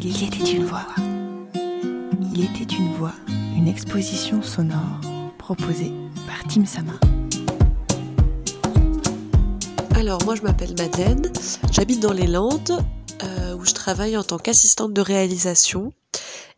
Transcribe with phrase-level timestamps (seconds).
[0.00, 0.86] Il était une voix.
[2.32, 3.14] Il était une voix,
[3.56, 5.00] une exposition sonore
[5.38, 5.92] proposée
[6.24, 6.92] par Tim Sama.
[9.96, 11.32] Alors moi je m'appelle Madeleine,
[11.72, 12.80] j'habite dans les Landes
[13.24, 15.92] euh, où je travaille en tant qu'assistante de réalisation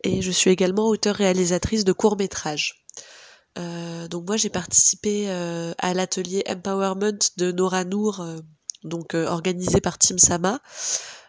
[0.03, 2.85] et je suis également auteure-réalisatrice de courts-métrages.
[3.57, 8.23] Euh, donc moi j'ai participé euh, à l'atelier Empowerment de Nora Noor,
[8.83, 10.61] donc organisé par Tim Sama,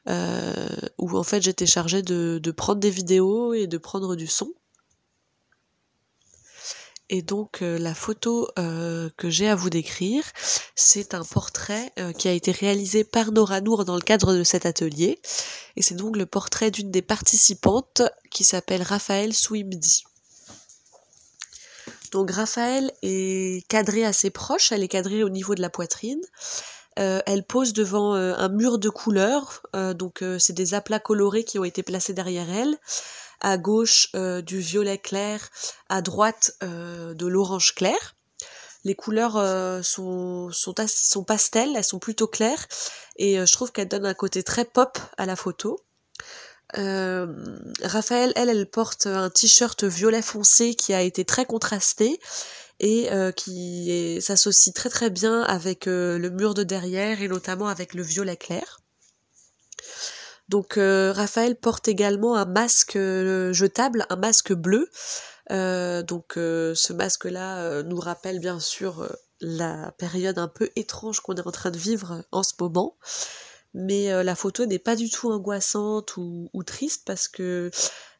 [0.08, 0.66] euh,
[0.98, 4.52] où en fait j'étais chargée de, prendre des vidéos et de prendre du son.
[7.08, 10.24] Et donc euh, la photo euh, que j'ai à vous décrire,
[10.74, 14.42] c'est un portrait euh, qui a été réalisé par Nora Nour dans le cadre de
[14.44, 15.20] cet atelier.
[15.76, 20.04] Et c'est donc le portrait d'une des participantes qui s'appelle Raphaël Swimdi.
[22.12, 26.20] Donc Raphaël est cadrée assez proche, elle est cadrée au niveau de la poitrine.
[26.98, 31.44] Euh, elle pose devant euh, un mur de couleurs, euh, donc c'est des aplats colorés
[31.44, 32.76] qui ont été placés derrière elle.
[33.40, 35.48] À gauche du violet clair,
[35.88, 38.14] à droite de l'orange clair.
[38.84, 39.32] Les couleurs
[39.84, 42.64] sont, sont, sont pastels, elles sont plutôt claires
[43.16, 45.80] et je trouve qu'elles donnent un côté très pop à la photo.
[46.78, 47.26] Euh,
[47.82, 52.18] Raphaël, elle, elle porte un t-shirt violet foncé qui a été très contrasté
[52.80, 57.68] et euh, qui s'associe très très bien avec euh, le mur de derrière et notamment
[57.68, 58.80] avec le violet clair.
[60.48, 64.90] Donc euh, Raphaël porte également un masque jetable, un masque bleu.
[65.50, 69.08] donc ce masque-là nous rappelle bien sûr
[69.40, 72.96] la période un peu étrange qu'on est en train de vivre en ce moment
[73.74, 77.70] mais la photo n'est pas du tout angoissante ou, ou, triste parce que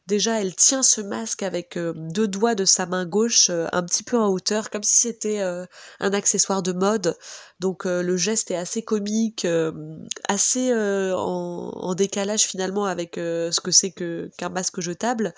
[0.05, 3.83] Déjà, elle tient ce masque avec euh, deux doigts de sa main gauche euh, un
[3.83, 5.65] petit peu en hauteur, comme si c'était euh,
[6.01, 7.17] un accessoire de mode.
[7.61, 9.47] Donc le geste est assez comique,
[10.27, 15.33] assez en, décalage finalement avec ce que c'est qu'un masque jetable.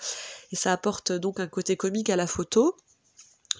[0.50, 2.76] Et ça apporte donc un côté comique à la photo.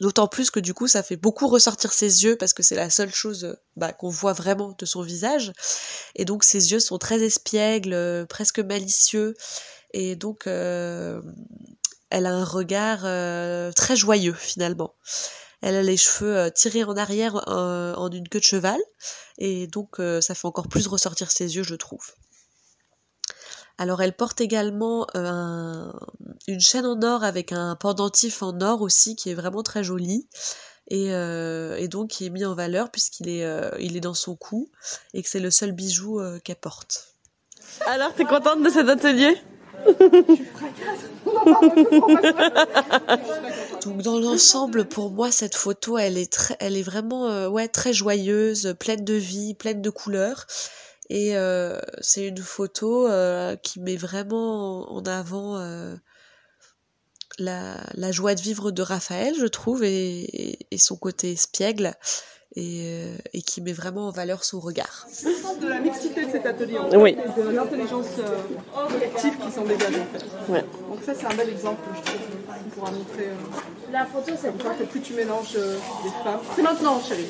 [0.01, 2.91] D'autant plus que du coup ça fait beaucoup ressortir ses yeux parce que c'est la
[2.91, 5.53] seule chose bah, qu'on voit vraiment de son visage.
[6.15, 9.35] Et donc ses yeux sont très espiègles, presque malicieux.
[9.93, 11.23] Et donc, euh,
[12.11, 14.95] elle a un regard euh, très joyeux finalement.
[15.63, 18.79] Elle a les cheveux euh, tirés en arrière en une queue de cheval.
[19.39, 22.13] Et donc, ça fait encore plus ressortir ses yeux, je trouve.
[23.79, 25.07] Alors elle porte également
[26.49, 30.29] une chaîne en or avec un pendentif en or aussi qui est vraiment très joli
[30.89, 31.09] et,
[31.89, 33.45] donc qui est mis en valeur puisqu'il est,
[33.81, 34.71] il est dans son cou
[35.15, 37.09] et que c'est le seul bijou qu'elle porte.
[37.87, 39.37] Alors t'es contente de cet atelier?
[43.85, 47.69] Donc dans l'ensemble, pour moi, cette photo, elle est très, elle est vraiment, euh, ouais,
[47.69, 50.47] très joyeuse, pleine de vie, pleine de couleurs.
[51.09, 55.57] Et euh, c'est une photo euh, qui met vraiment en avant
[57.39, 61.95] la, la, joie de vivre de Raphaël, je trouve, et, et son côté espiègle
[62.57, 65.07] et, euh, et, qui met vraiment en valeur son regard.
[65.61, 67.17] de la mixité de cet atelier, en fait, oui.
[67.37, 70.53] de l'intelligence euh, collective qui s'en dégage en fait.
[70.53, 70.65] Ouais.
[70.89, 73.27] Donc ça c'est un bel exemple, je trouve, qu'on pourra montrer.
[73.27, 77.27] Euh, la photo c'est quoi que plus tu mélanges euh, des femmes, c'est maintenant chérie.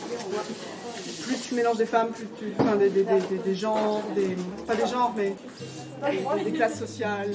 [1.23, 4.77] Plus tu mélanges des femmes, plus tu, enfin des, des, des, des genres, des, pas
[4.77, 5.35] des genres mais
[6.09, 7.33] des, des classes sociales.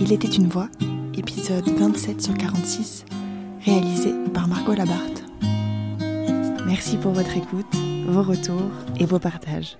[0.00, 0.68] Il était une voix
[1.16, 3.04] épisode 27 sur 46,
[3.64, 5.22] réalisé par Margot Labarthe.
[6.66, 7.72] Merci pour votre écoute,
[8.08, 9.76] vos retours et vos partages.